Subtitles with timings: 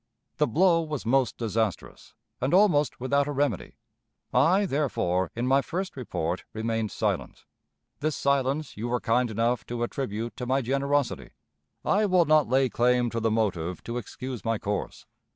[0.37, 3.75] The blow was most disastrous, and almost without a remedy.
[4.33, 7.45] I therefore, in my first report, remained silent.
[7.99, 11.33] This silence you were kind enough to attribute to my generosity.
[11.85, 15.05] I will not lay claim to the motive to excuse my course.